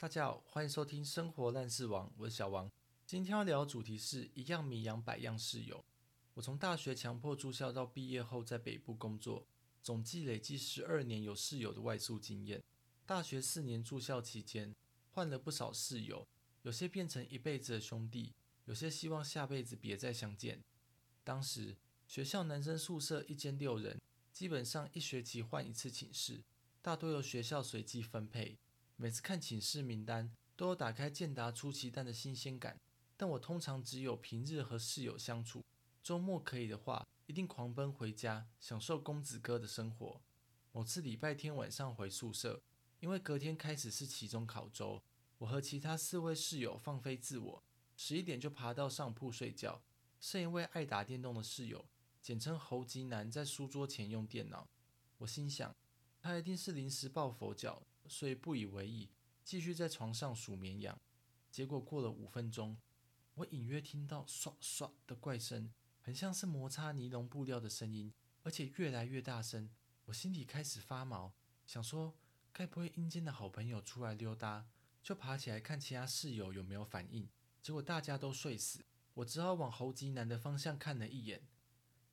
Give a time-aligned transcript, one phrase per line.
[0.00, 2.70] 大家好，欢迎收听《生活烂事王》，我是小王。
[3.04, 5.84] 今天要聊的主题是一样米养百样室友。
[6.34, 9.44] 我从大学强迫住校到毕业后在北部工作，
[9.82, 12.62] 总计累计十二年有室友的外宿经验。
[13.04, 14.72] 大学四年住校期间，
[15.10, 16.24] 换了不少室友，
[16.62, 18.32] 有些变成一辈子的兄弟，
[18.66, 20.62] 有些希望下辈子别再相见。
[21.24, 21.76] 当时
[22.06, 24.00] 学校男生宿舍一间六人，
[24.32, 26.44] 基本上一学期换一次寝室，
[26.80, 28.56] 大多由学校随机分配。
[29.00, 32.80] 每次看寝室名单，都有打开健达出奇蛋的新鲜感。
[33.16, 35.64] 但我通常只有平日和室友相处，
[36.02, 40.20] 周末可以的话，一定狂奔回家，享受公子哥的生活。
[40.72, 42.60] 某次礼拜天晚上回宿舍，
[42.98, 45.00] 因为隔天开始是期中考周，
[45.38, 47.62] 我和其他四位室友放飞自我，
[47.96, 49.80] 十一点就爬到上铺睡觉。
[50.20, 51.84] 剩一位爱打电动的室友，
[52.20, 54.68] 简称猴急男，在书桌前用电脑。
[55.18, 55.72] 我心想，
[56.20, 59.10] 他一定是临时抱佛脚，所以不以为意，
[59.44, 60.98] 继续在床上数绵羊。
[61.50, 62.76] 结果过了五分钟，
[63.34, 69.70] 我隐约听到唰唰的怪声，很像是摩擦尼龙布料的声音，而且越来越大声。
[70.06, 71.34] 我心里开始发毛，
[71.66, 72.14] 想说
[72.52, 74.66] 该不会阴间的好朋友出来溜达？
[75.02, 77.28] 就爬起来看其他室友有没有反应。
[77.62, 78.84] 结果大家都睡死。
[79.14, 81.42] 我只好往猴急男的方向看了一眼，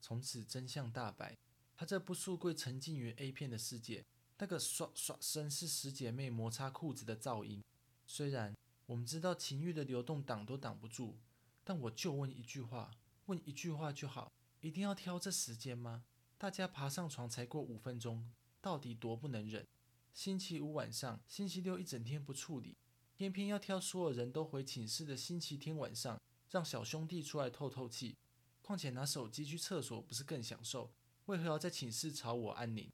[0.00, 1.36] 从此真相大白。
[1.76, 4.06] 他这不速贵沉浸于 A 片的世界，
[4.38, 7.62] 那个唰唰声是十姐妹摩擦裤子的噪音。
[8.06, 8.54] 虽然
[8.86, 11.14] 我们知道情欲的流动挡都挡不住，
[11.62, 12.90] 但我就问一句话，
[13.26, 16.04] 问一句话就好，一定要挑这时间吗？
[16.36, 18.28] 大家爬上床才过五分钟，
[18.60, 19.66] 到底多不能忍？
[20.12, 22.76] 星期五晚上，星期六一整天不处理，
[23.16, 26.20] 偏偏要挑所有人都回寝室的星期天晚上。
[26.50, 28.16] 让小兄弟出来透透气，
[28.62, 30.92] 况且拿手机去厕所不是更享受？
[31.26, 32.88] 为何要在寝室吵我安宁？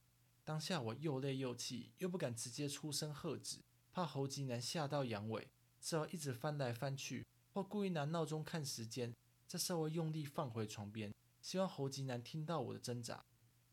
[0.51, 3.59] 当下我又累又气，又不敢直接出声喝止，
[3.93, 5.47] 怕猴急男吓到阳痿，
[5.81, 9.15] 只好一直翻来翻去，或故意拿闹钟看时间，
[9.47, 13.25] 再稍微用力放回床边，希望猴急男听到我的挣扎。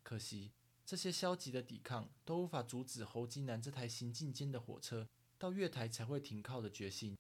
[0.04, 0.52] 可惜
[0.86, 5.08] 这些消极的抵抗都无法阻止猴急男这台行进间的火车
[5.40, 7.18] 到月台才会停靠的决心。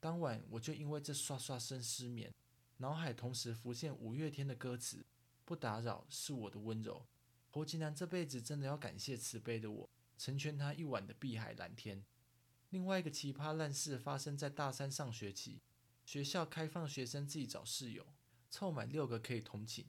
[0.00, 2.32] 当晚我就因为这刷刷声失眠，
[2.78, 5.04] 脑海同时浮现五月天的歌词
[5.44, 7.04] ：“不打扰是我的温柔。”
[7.56, 12.04] 侯吉南这辈子真的要感谢慈悲的我，成全他一晚的碧海蓝天。
[12.68, 15.62] 另外一个奇葩烂事发生在大三上学期，
[16.04, 18.04] 学校开放学生自己找室友，
[18.50, 19.86] 凑满六个可以同寝。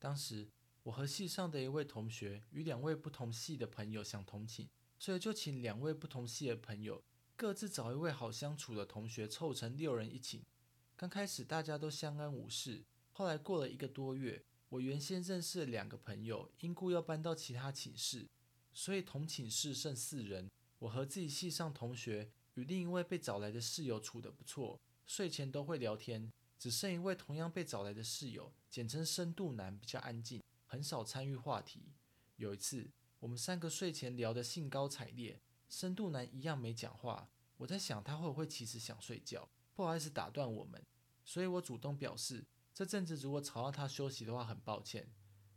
[0.00, 0.48] 当时
[0.82, 7.00] 我和系上的一位同学与两位不同系的朋友想同寝，所以就请两位不同系的朋友。
[7.36, 10.44] 各自找一位好相处的同学凑成六人一寝。
[10.96, 12.82] 刚开始大家都相安无事，
[13.12, 18.26] 后来过了一个多月，我原先认识的两个朋友因故要搬到其他寝室，
[18.72, 20.50] 所以同寝室剩四人。
[20.80, 26.28] 我和自己系上同学与另一位被找来的室友处得不错，睡前都会聊天。
[26.58, 31.92] 只剩一位同样被找来的室友，简称深度男，比较安静，很少参与话题。
[32.36, 35.40] 有一次，我们三个睡前聊得兴高采烈。
[35.68, 40.82] 深度男一样没讲话，我在想他会不会其实想睡觉，不好意思打断我们，
[41.24, 45.08] 所以我主动表示这阵子如果吵到他休息的话，很抱歉。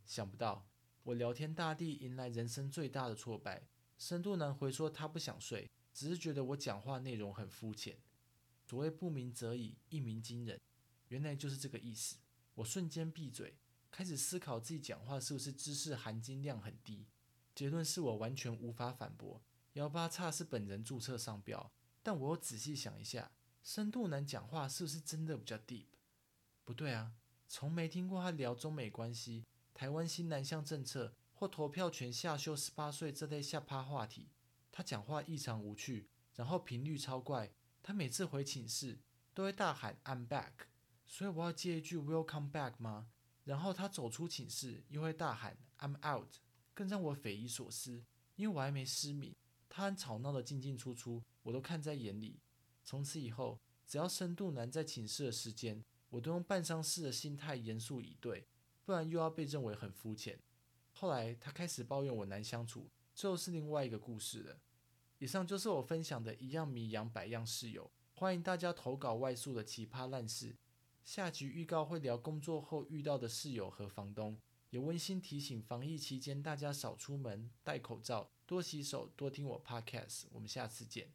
[0.06, 0.68] 想不到
[1.02, 3.66] 我聊天大地迎来人生最大的挫败，
[3.98, 7.98] 深度男回说他不想睡，只是觉得我讲话内容很肤浅。
[8.64, 10.60] 所谓不鸣则已，一鸣惊人，
[11.08, 12.18] 原来就是这个意思。
[12.54, 13.58] 我瞬间闭嘴，
[13.90, 17.08] 开始思考自己讲话是不是知识含金量很低。
[17.52, 19.42] 结论是我完全无法反驳。
[19.72, 21.72] 幺八叉是本人注册商标，
[22.04, 23.32] 但我又仔细想一下，
[23.64, 25.86] 深度男讲话是不是真的比较 deep？
[26.68, 27.14] 不对啊，
[27.48, 34.28] 从没听过他聊中美关系、台湾新南向政策或投票权下修十八岁这类下趴话题。
[34.70, 37.50] 他讲话异常无趣，然后频率超怪。
[37.82, 38.98] 他每次回寝室
[39.32, 40.52] 都会大喊 I'm back，
[41.06, 43.08] 所以我要接一句 Welcome back 吗？
[43.44, 46.34] 然后他走出寝室又会大喊 I'm out，
[46.74, 48.04] 更让我匪夷所思，
[48.36, 49.34] 因为我还没失明。
[49.70, 52.38] 他很吵闹的进进出出，我都看在眼里。
[52.84, 58.46] 从此以后，只要深度男在寝室的时间，我都用半丧事的心态严肃以对，
[58.84, 60.38] 不然又要被认为很肤浅。
[60.92, 64.58] 后来他开始抱怨我难相处，这又是另外一个故事了。
[65.18, 70.56] 以上就是我分享的一样米养百样室友，欢迎大家投稿外宿的奇葩烂事。
[71.04, 74.38] 下集预告会聊工作后遇到的室友和房东，
[74.70, 78.30] 也温馨提醒防疫期间大家少出门，戴口罩。
[78.46, 81.10] 多洗手，多听我 Podcast，我们下次见。